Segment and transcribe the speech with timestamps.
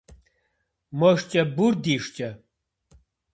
[0.99, 2.29] Мо шкӏэ бур ди шкӏэ?